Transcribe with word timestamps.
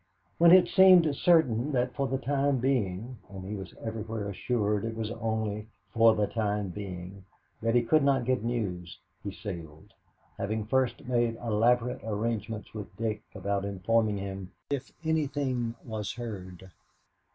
When 0.39 0.51
it 0.51 0.67
seemed 0.67 1.15
certain 1.15 1.73
that 1.73 1.93
for 1.93 2.07
the 2.07 2.17
time 2.17 2.57
being 2.57 3.17
and 3.29 3.45
he 3.45 3.53
was 3.53 3.75
everywhere 3.85 4.29
assured 4.29 4.83
it 4.83 4.95
was 4.97 5.11
only 5.11 5.67
for 5.93 6.15
"the 6.15 6.25
time 6.25 6.69
being" 6.69 7.23
that 7.61 7.75
he 7.75 7.83
could 7.83 8.03
not 8.03 8.25
get 8.25 8.43
news, 8.43 8.97
he 9.23 9.31
sailed, 9.31 9.93
having 10.39 10.65
first 10.65 11.05
made 11.05 11.35
elaborate 11.35 11.99
arrangements 12.03 12.73
with 12.73 12.97
Dick 12.97 13.21
about 13.35 13.63
informing 13.63 14.17
him 14.17 14.51
if 14.71 14.91
anything 15.03 15.75
was 15.85 16.13
heard. 16.15 16.71